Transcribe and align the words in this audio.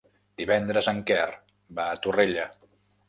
Divendres 0.41 0.89
en 0.93 1.03
Quer 1.11 1.27
va 1.81 1.87
a 1.91 2.01
Torrella. 2.07 2.47